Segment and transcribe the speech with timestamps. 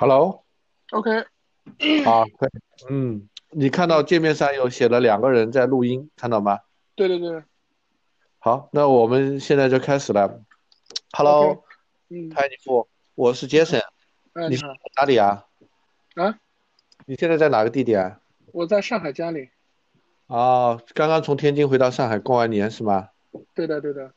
[0.00, 1.10] Hello，OK，
[2.06, 2.50] 啊， 可以，
[2.88, 6.60] 嗯，你看到界面上有写了两个人在录音，看到吗？
[6.94, 7.42] 对对对
[8.38, 10.40] 好，那我们现在就开始了。
[11.10, 11.60] Hello，OK，
[12.10, 13.80] 嗯，潘尼夫，我是杰森，
[14.34, 15.44] 哎，你是你好哪里啊？
[16.14, 16.38] 啊，
[17.06, 18.20] 你现在在哪个地点？
[18.52, 19.50] 我在上海家里。
[20.28, 23.08] 啊，刚刚从天津回到上海过完年是吗？
[23.52, 24.12] 对的对的，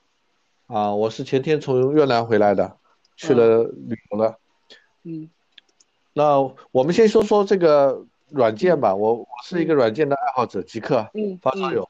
[0.67, 2.77] 啊，我是前天从越南回来的，
[3.17, 4.37] 去了旅游了。
[5.01, 5.27] 嗯
[6.13, 6.39] 那
[6.71, 8.93] 我们先说说这个软件吧。
[8.93, 11.09] 我我是一个软件的爱好者，极客
[11.41, 11.87] 发烧友，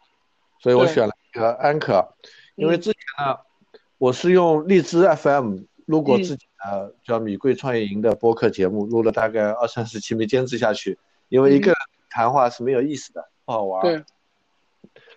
[0.60, 2.08] 所以我选了一个安可。
[2.56, 3.38] 因为嗯之前呢，
[3.98, 11.00] 我是用荔枝 FM 录过嗯自己的叫米贵创业营的播客节目，录了大概二三十期没坚持下去，
[11.30, 11.76] 因为一个人
[12.10, 13.82] 谈话是没有意思的，不好玩。
[13.84, 14.04] 嗯对，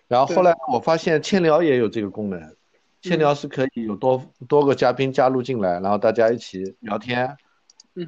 [0.07, 2.55] 然后后来我发现千聊也有这个功能，
[3.01, 7.27] 千聊是可以有多多个嘉宾加入进来，然后大家一起聊天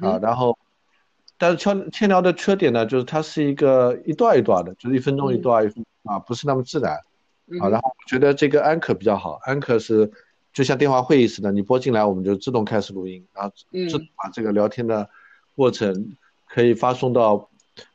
[0.00, 0.58] 啊，然后，
[1.38, 6.94] 但是千千聊的缺点呢，就是它是一个一段一段的，就是一分钟一段一分钟啊，不是那么自然
[7.60, 7.68] 啊。
[7.68, 10.10] 然后我觉得这个安可比较好，安可是
[10.52, 13.88] 就像电话会议似的，你拨进来我们就自动开始录音，然后嗯。
[13.88, 15.08] 自动把这个聊天的
[15.54, 17.48] 过程可以发送到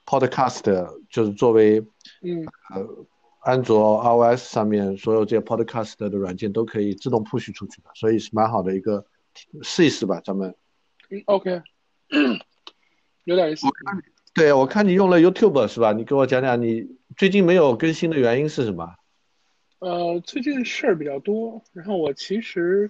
[0.06, 1.80] Podcast，就是作为
[2.22, 2.46] 嗯。
[2.74, 3.06] 呃
[3.46, 9.06] 安卓、iOS 上面所有这些 Podcast 的软件都可以自动 push 出去的，所以是蛮好的一个，
[9.62, 10.56] 试一试吧，咱们。
[11.10, 11.62] 嗯，OK，
[13.26, 13.66] 有点意思。
[14.34, 15.94] 对，我看你用了 YouTube 是吧？
[15.94, 18.96] 你给我讲讲你最近没有更新的原因是什么？
[19.80, 22.90] 呃，最近事儿比较多，然后我其实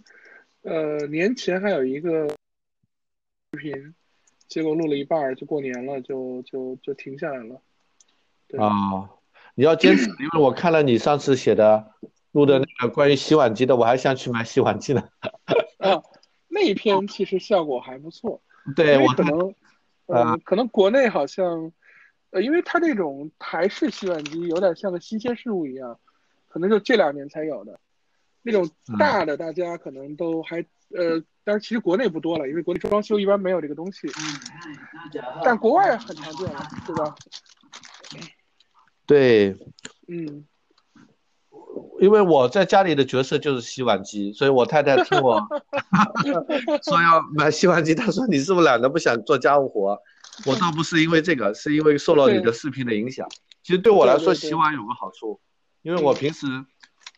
[0.62, 3.94] 呃年前还有一个视频，
[4.48, 7.60] 结果录了一半儿就过年了，就就就停下来了。
[8.48, 9.10] 对啊，
[9.56, 11.92] 你要坚持，因为我看了你上次写的
[12.32, 15.04] 录的那个关于洗碗机的，我还想去买洗碗机呢。
[15.80, 16.02] 啊，
[16.48, 18.42] 那一篇其实效果还不错。
[18.76, 19.54] 对，我看可能，啊
[20.08, 21.72] 呃，可能国内好像，
[22.32, 26.00] 呃，因为它这种台式洗碗机有点像个新鲜事物一样，
[26.48, 27.80] 可能就这两年才有的。
[28.42, 30.60] 那种嗯大的，大家可能都还，
[30.90, 34.08] 呃，但是其实国内不多了，因为国内装修一般没有这个东西，
[35.46, 37.16] 但国外很常见了，对吧？
[39.06, 39.56] 对，
[40.08, 40.46] 嗯，
[42.04, 45.40] 因为我在家里的角色就是洗碗机，所以我太太听我
[46.84, 49.98] 说要买洗碗机，她说你是不是懒得不想做家务活？
[50.46, 53.26] 我倒不是因为这个，是因为受了你的视频的影响。
[53.64, 55.40] 其实对我来说，洗碗有个好处，
[55.82, 56.46] 因为我平时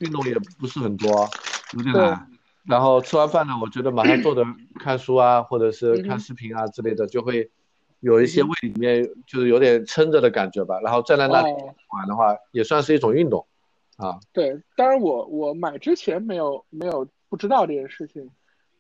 [0.02, 1.28] 运动也不是很多，
[1.74, 2.28] 有点懒。
[2.68, 4.46] 然后吃完饭呢，我觉得马上坐着
[4.80, 7.50] 看书啊， 或者是看视频啊之类的，就会
[8.02, 10.80] 有一些胃里面就是有点撑着的感觉吧。
[10.84, 13.48] 然后站在那里哦，玩的话，也算是一种运动
[13.96, 14.20] 啊。
[14.34, 18.30] 对，当然我我买之前没有没有不知道这件事情，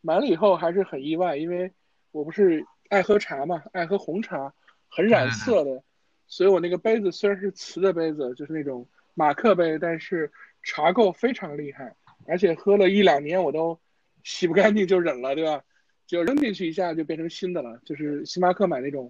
[0.01, 1.71] 买了以后还是很意外，因为
[2.11, 4.53] 我不是爱喝茶嘛，爱喝红茶，
[4.89, 5.83] 很染色的，
[6.27, 10.31] 所以我那个杯子虽然是瓷的杯子，就是那种马克杯，但是
[10.63, 11.95] 茶垢非常厉害，
[12.27, 13.79] 而且喝了一两年我都
[14.23, 15.63] 洗不干净就忍了，对吧？
[16.07, 19.09] 就扔进去一下就变成新的了，就是星巴克买那种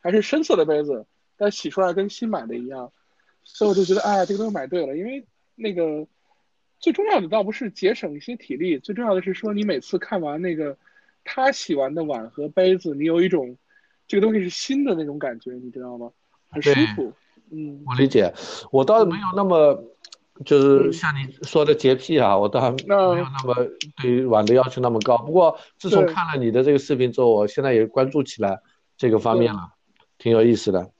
[0.00, 1.06] 还是深色的杯子，
[1.38, 2.92] 但洗出来跟新买的一样，
[3.44, 6.06] 所以我就觉得哎，这个东西买对了，因为那个
[6.78, 10.76] 最重要的倒不是节省一些体力，最重要的是说你每次看完那个
[11.24, 13.56] 他洗完的碗和杯子，你有一种
[14.06, 16.10] 这个东西是新的那种感觉，你知道吗？
[16.50, 17.12] 很舒服。
[17.50, 18.32] 嗯我理解，
[18.72, 19.84] 我倒没有那么，
[20.44, 23.54] 就是像你说的洁癖啊，我倒没有那么
[24.00, 25.18] 对于碗的要求那么高。
[25.18, 28.60] 不过自从看了你的这个视频之后，我现在也关注起来
[28.96, 29.74] 这个方面了，
[30.18, 30.90] 挺有意思的。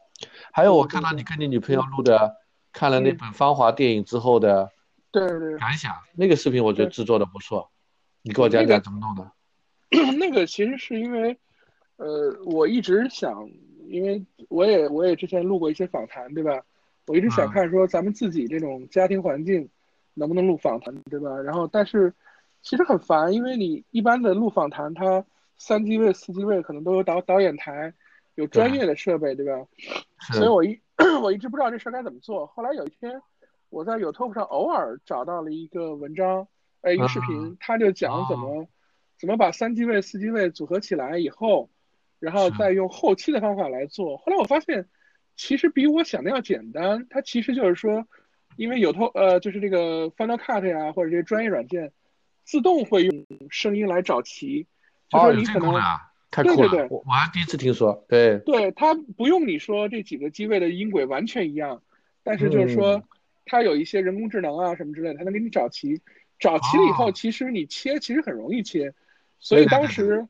[0.52, 2.36] 还有我看到你跟你女朋友录的，
[2.74, 4.70] 看了那本《芳华》电影之后的
[5.10, 7.70] 对对，感想，那个视频我觉得制作的不错，
[8.20, 9.32] 你给我讲讲怎么弄的？
[10.18, 11.38] 那个其实是因为，
[11.96, 13.48] 呃，我一直想，
[13.86, 16.60] 因为我也我也之前录过一些访谈，对吧？
[17.06, 19.68] 我一直想嗯看说咱们自己这种家庭环境
[20.14, 21.30] 能不能录访谈，对吧？
[21.40, 22.12] 然后但是
[22.60, 25.24] 其实很烦，因为你一般的录访谈，它
[25.56, 27.94] 三机位、四机位可能都有导导演台，
[28.34, 29.64] 有专业的设备，对吧？
[30.32, 30.80] 所以，我一
[31.22, 32.46] 我一直不知道这事儿该怎么做。
[32.46, 33.20] 后来有一天，
[33.68, 36.46] 我在 YouTube 上偶尔找到了一个文章，
[36.82, 38.66] 呃，一个视频嗯，他就讲怎么、
[39.18, 41.68] 怎么把三机位、四机位组合起来以后，
[42.20, 44.16] 然后再用后期的方法来做。
[44.18, 44.88] 后来我发现，
[45.36, 47.06] 其实比我想的要简单。
[47.10, 48.06] 它其实就是说，
[48.56, 51.92] 因为有头呃，就是这个 Final Cut 呀，或者这些专业软件，
[52.44, 54.66] 自动会用声音来找齐，
[55.08, 55.54] 就说你可能。
[55.54, 61.82] 这个功能啊，太酷了，对对对我我还第一次听说，对，对，它不用你说这几个机位的音轨完全一样，
[62.22, 63.02] 但是就是说嗯
[63.46, 66.00] 它有一些人工智能啊什么之类的，它能给你找齐。
[66.40, 68.92] 找齐了以后，哦其实你切其实很容易切，
[69.38, 70.26] 所以当时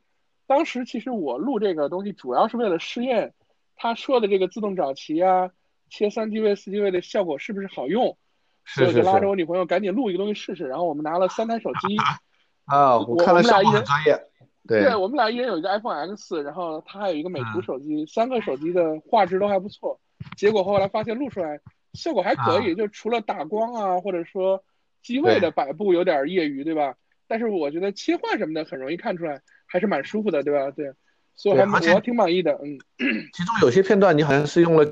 [0.46, 3.32] 当时其实我录这个东西主要是为了试验
[3.74, 5.50] 他说的这个自动找齐啊，
[5.88, 8.18] 切三机位、四机位的效果是不是好用，
[8.66, 10.66] 所以我就拉着我女朋友赶紧录一个东西试试。
[10.68, 11.96] 然后我们拿了三台手机
[12.66, 14.20] 啊，我看了效果很专业。
[14.66, 20.00] 对，我们俩一人有一个 iPhone X，然后他还有一个美图手机，三个手机的画质都还不错。
[20.38, 21.60] 结果后来发现录出来
[21.92, 24.64] 效果还可以，就除了打光啊，或者说
[25.02, 26.94] 机位的摆布有点业余，对吧？
[27.28, 30.70] 但是我觉得切换什么的很容易看出来，还是蛮舒服的，对吧？
[30.70, 30.94] 对，
[31.36, 32.58] 所以还我挺满意的。
[32.62, 32.78] 嗯，
[33.34, 34.90] 其中有些片段你好像是用了，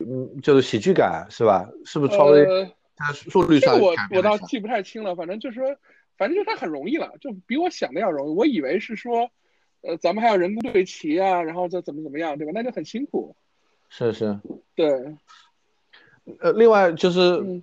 [0.00, 1.66] 嗯，就是喜剧感是吧？
[1.86, 2.44] 是不是稍微
[2.96, 3.74] 它速率上？
[3.74, 5.74] 这个我我倒记不太清了，反正就是说。
[6.18, 8.34] 反正就它很容易了，就比我想的要容易。
[8.34, 9.30] 我以为是说，
[9.82, 12.50] 呃，咱们还要人工对齐啊，然后再怎么怎么样，对吧？
[12.52, 13.36] 那就很辛苦。
[13.88, 14.40] 是是。
[14.74, 14.90] 对。
[16.40, 17.62] 呃，另外就是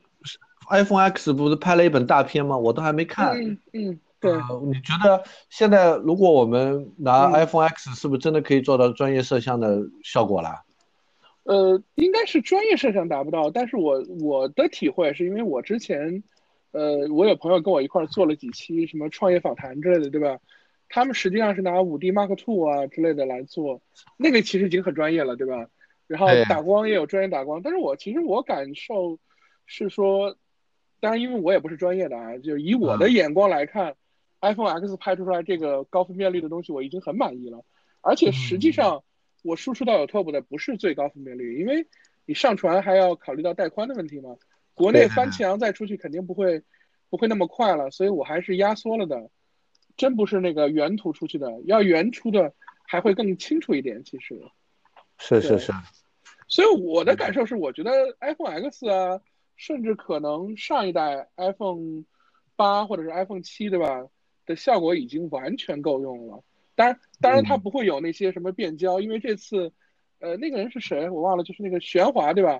[0.69, 2.57] ，iPhone X 不是拍了一本大片吗？
[2.57, 3.37] 我都还没看。
[3.37, 3.99] 嗯嗯。
[4.21, 4.31] 对。
[4.63, 10.63] 你觉得现在如果我们拿 iPhone X，是不是真的可以做到专业摄像的效果了？
[11.43, 16.23] 呃，应该是专业摄像达不到，但是我我的体会是因为我之前。
[16.75, 20.41] 呃，我有朋友跟我一块儿做了几期什么创业访谈之类的，对吧？
[20.89, 23.81] 他们实际上是拿五 D Mark Two 啊之类的来做，
[24.17, 25.69] 那个其实已经很专业了，对吧？
[26.05, 29.17] 然后打光也有专业打光，但是我其实我感受
[29.65, 30.35] 是说，
[30.99, 33.95] 当然因为我也不是专业的啊，就以我的眼光来看
[34.41, 37.63] ，iPhone X 拍出来这个高分辨率的东西我已经很满意了，
[38.01, 39.01] 而且实际上
[39.43, 41.87] 我输出到有 Top 的不是最高分辨率，因为
[42.25, 44.35] 你上传还要考虑到带宽的问题嘛。
[44.75, 46.61] 国内翻墙再出去肯定不会，
[47.09, 49.31] 不会那么快了，所以我还是压缩了的，
[49.97, 52.53] 真不是那个原图出去的，要原出的
[52.85, 54.03] 还会更清楚一点。
[54.03, 54.39] 其实，
[55.17, 55.71] 是是是，
[56.47, 59.21] 所以我的感受是，我觉得 iPhone X 啊，
[59.55, 62.03] 甚至可能上一代 iPhone
[62.55, 64.05] 八或者是 iPhone 七，对吧？
[64.45, 66.43] 的效果已经完全够用了。
[66.75, 69.71] 当然，当然它不会有那些什么变焦，因为这次，
[70.19, 71.09] 呃，那个人是谁？
[71.09, 72.59] 我忘了，就是那个玄华，对吧？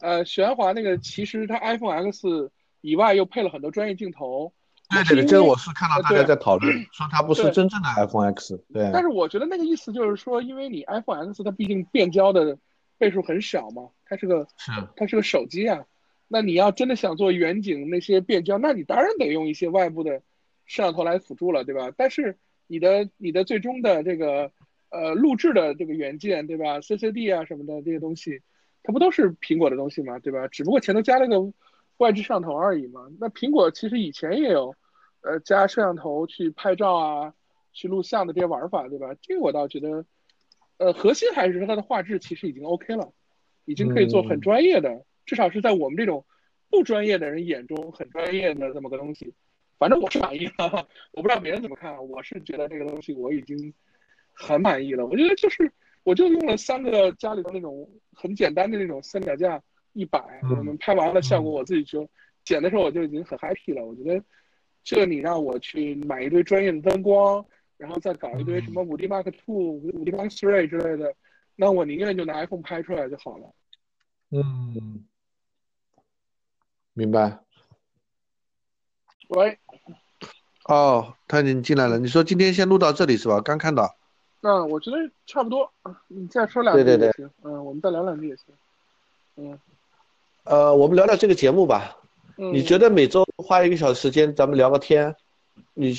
[0.00, 2.50] 呃，玄华那个其实它 iPhone X
[2.80, 4.52] 以外又配了很多专业镜头。
[4.90, 8.56] 对对对，这个我是看到大家在讨论，说它不是真正的 iPhone X。
[8.72, 8.88] 对。
[8.90, 12.58] 但是我觉得那个意思就是说，因为你 iPhone X 它毕竟变焦的
[12.96, 15.84] 倍数很少嘛，它是个是它是个手机啊，
[16.26, 20.22] 那你要真的想做远景那些变焦，那你当然得用一些外部的
[20.64, 21.92] 摄像头来辅助了，对吧？
[21.94, 24.50] 但是你的你的最终的这个
[24.88, 28.40] 呃录制的这个元件，对吧？CCD 啊什么的这些东西。
[28.88, 30.18] 它不都是苹果的东西嘛？
[30.18, 30.48] 对吧？
[30.48, 31.52] 只不过前头加了个
[31.98, 33.06] 外置摄像头而已嘛。
[33.20, 34.74] 那苹果其实以前也有，
[35.20, 37.34] 呃，加摄像头去拍照啊，
[37.74, 39.14] 去录像的这些玩法，对吧？
[39.20, 40.06] 这个我倒觉得，
[40.78, 43.12] 呃，核心还是说它的画质其实已经 OK 了，
[43.66, 46.24] 已经可以做很专业的，至少是在我们这种
[46.70, 49.34] 不专业的人眼中很专业的这么个东西。
[49.78, 53.74] 反正我是满意了， 我不知道别人怎么看，我是觉得这个东西我已经
[54.32, 55.04] 很满意了。
[55.04, 55.70] 我觉得就是。
[56.08, 59.62] 我就用了三个家里的那种很简单的那种三脚架
[59.92, 62.08] 一摆，我们拍完了效果，我自己就
[62.46, 63.84] 剪的时候我就已经很 happy 了。
[63.84, 64.24] 我觉得
[64.82, 67.44] 这你让我去买一堆专业的灯光，
[67.76, 71.14] 然后再搞一堆什么五 D Mark Two、五 D Mark Three 之类的，
[71.56, 73.52] 那我宁愿就拿 iPhone 拍出来就好了。
[74.30, 75.04] 嗯，
[76.94, 77.38] 明白。
[79.28, 79.58] 喂。
[80.64, 81.98] 哦，他已经进来了。
[81.98, 83.42] 你说今天先录到这里是吧？
[83.42, 83.97] 刚看到。
[84.40, 85.68] 那我觉得差不多，
[86.06, 87.28] 你再说两句也行。
[87.42, 88.44] 嗯，我们再聊两句也行。
[89.34, 89.58] 嗯，
[90.44, 91.96] 呃，我们聊聊这个节目吧。
[92.36, 92.52] 嗯。
[92.54, 95.12] 你觉得每周花一个小时时间，咱们聊个天，
[95.74, 95.92] 你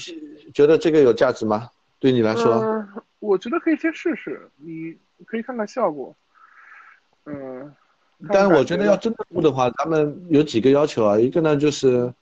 [0.54, 1.70] 觉得这个有价值吗？
[2.00, 2.54] 对你来说？
[2.64, 2.88] 嗯，
[3.20, 6.16] 我觉得可以先试试，你可以看看效果。
[7.26, 7.76] 嗯。
[8.30, 11.20] 但我觉得要真的录的话，咱们有几个要求啊。
[11.20, 12.14] 一个呢就是，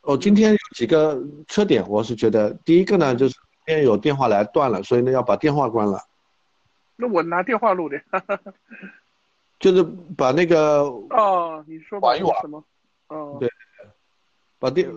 [0.00, 3.36] 哦，今天有几个缺点，我是觉得，第一个呢就是。
[3.64, 6.00] 边有电话来断了，所以呢要把电话关了。
[6.96, 8.00] 那我拿电话录的，
[9.58, 9.82] 就是
[10.16, 12.64] 把那个哦，你说网一网什么？
[13.08, 13.50] 哦，对，
[14.58, 14.90] 把电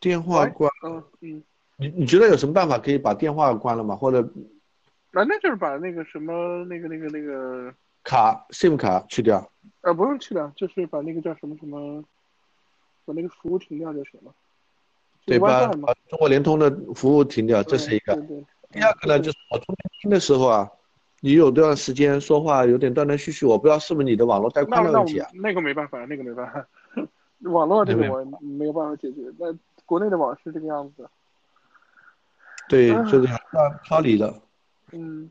[0.00, 0.70] 电话关。
[0.84, 1.42] 嗯嗯。
[1.78, 3.94] 你你觉得有什么办法可以把电话关了吗？
[3.94, 4.26] 或者？
[5.12, 7.72] 那那就是把那个什么那个那个那个
[8.02, 9.50] 卡 SIM 卡去掉。
[9.82, 12.02] 呃，不用去掉，就是把那个叫什么什么，
[13.04, 14.32] 把那个服务停掉就行了。
[15.26, 15.66] 对吧？
[15.82, 18.14] 把中国联通的服务停掉，这是一个。
[18.70, 20.70] 第二个呢，就是我中间听的时候啊，
[21.20, 25.28] 你有段时间说话有点断断续续，我不知道是不是你的网络带宽的问题啊？
[25.34, 26.64] 那个没办法，那个没办法，
[27.50, 29.22] 网络这个我没有办法解决。
[29.36, 29.52] 那
[29.84, 31.08] 国内的网是这个样子。
[32.68, 33.28] 对，就是
[33.84, 34.32] 超离的。
[34.92, 35.28] 嗯，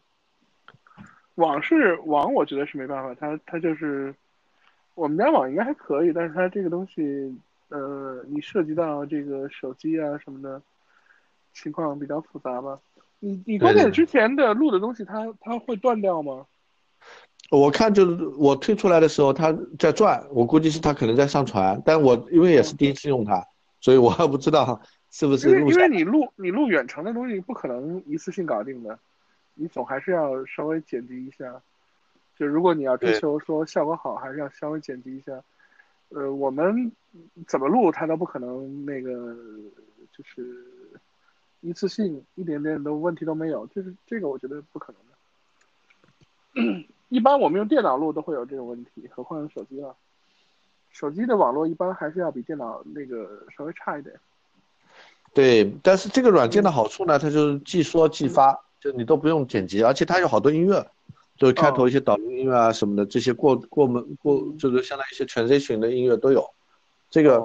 [1.36, 4.14] 网是网，我觉得是没办法，它它就是
[4.94, 7.34] 我们家网应该还可以，但是它这个东西。
[7.70, 10.62] 呃，你涉及到这个手机啊什么的，
[11.54, 12.80] 情况比较复杂吧。
[13.20, 16.46] 你你关键之前的录的东西，它它会断掉吗？
[17.52, 23.44] 我看就是我退出来的时候，它在转，我估计是它可能在上传，但我因为也是第一次用它，
[23.80, 24.82] 所以我还不知道
[25.12, 28.98] 是不是因为因为你录你录远程的东西不可能一次性搞定的，
[29.54, 31.62] 你总还是要稍微剪辑一下。
[32.38, 35.42] 就如果你要追求说效果好，还是要稍微剪辑一下。
[36.16, 36.90] 呃，我们
[37.46, 39.36] 怎么录它都不可能那个，
[40.14, 40.66] 就是
[41.60, 45.02] 一次性一点点的问题都没有，就是这个我觉得不可能
[46.72, 46.86] 的。
[47.10, 49.94] 一般我们用电脑录都会有这种问题，何况用手机了。
[50.90, 54.18] 手机的网络一般还是要比电脑那个稍微差一点。
[55.34, 60.90] 对，但是这个软件的好处呢，它就是即说即发，就你都不用剪辑，而且它有好多音乐，
[61.38, 66.46] 就是开头一些导音乐啊什么的，这些过过门过就是相当于一些 transition 的音乐都有。
[67.10, 67.44] 这个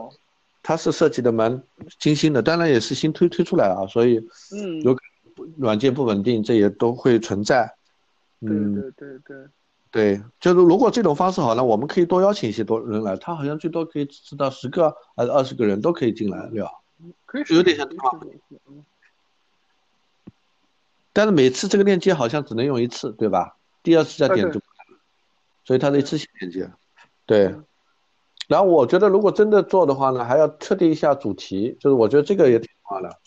[0.62, 1.62] 它是设计的蛮
[1.98, 4.18] 精心的，当然也是新推推出来啊，所以
[4.52, 4.96] 嗯，有
[5.56, 7.72] 软件不稳定，这也都会存在。
[8.40, 9.36] 对对对对，
[9.90, 16.82] 对，就是如果这种方式好，那我们可以多邀请一些多人来，他好像最多可以支持到十个还是二十个人都可以进来聊，
[17.26, 17.88] 可以有点像
[21.12, 23.56] 但是每次这个链接好像只能用一次，对吧？
[23.82, 24.60] 第二次再点就
[25.64, 26.70] 所以它是一次性链接。
[27.26, 27.54] 对，
[28.48, 33.18] 然后我觉得如果真的做的话呢，还要确定一下主题，就是我觉得这个也挺重要的，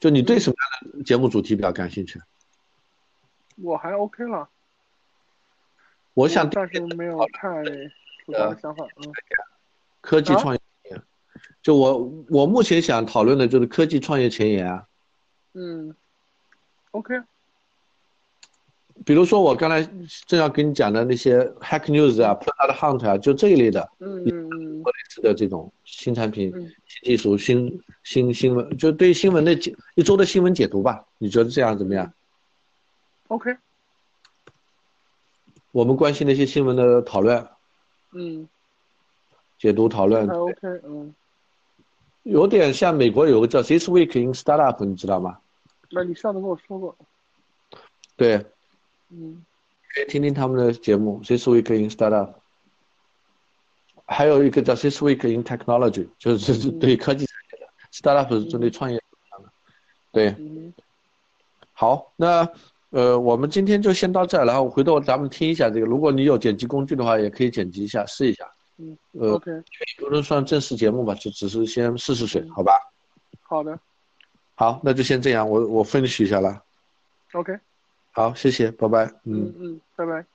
[0.00, 2.20] 就你对什么样的节目主题比较感兴趣？
[3.62, 4.48] 我还 OK 了。
[6.14, 7.48] 我想暂时没有太
[8.26, 8.84] 的想法。
[8.96, 9.12] 嗯，
[10.00, 10.60] 科技创业，
[11.62, 14.88] 就我我目前想讨论的就是科技创业前沿啊。
[15.52, 15.94] 嗯
[16.90, 17.14] ，OK。
[19.04, 19.82] 比如说我刚才
[20.26, 26.52] 正要跟你讲的那些 Hack News 啊，Product Hunt 啊，就这一类的，嗯嗯嗯，类似的这种新产品、
[26.86, 31.04] 新技术、新新新闻，就对新闻的解一周的新闻解读吧。
[31.18, 32.12] 你觉得这样怎么样
[33.28, 33.56] ？OK。
[35.72, 37.48] 我们关心那些新闻的讨论，
[38.12, 38.46] 嗯，
[39.58, 40.54] 解读讨论，OK，
[40.84, 41.14] 嗯，
[42.24, 45.38] 有点像美国有个叫 This Week in Startup，你知道吗？
[45.90, 46.94] 那你上次跟我说过。
[48.16, 48.44] 对，
[49.12, 49.44] 嗯，
[49.94, 52.32] 可以听听他们的节目 This Week in Startup，
[54.06, 59.04] 还有一个叫 This Week in Technology，就是是对科技产业的，Startup 是针对创业的，
[60.10, 60.34] 对，
[61.72, 62.48] 好，那。
[62.94, 65.86] 呃，我们今天就先到这儿，然后回头咱们听一下这个。
[65.86, 68.46] 如果你有剪辑工具的话，也可以剪辑一下，试一下。
[68.76, 69.40] 嗯，呃
[69.96, 72.78] 不能算正式节目吧，就只是先试试水，好吧？
[73.40, 73.80] 好的。
[74.56, 76.62] 好，那就先这样，我我分析一下了。
[77.32, 77.58] OK。
[78.12, 79.06] 好，谢谢，拜拜。
[79.24, 80.26] 嗯嗯，拜拜。